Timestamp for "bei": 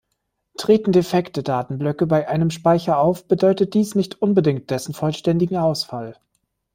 2.07-2.27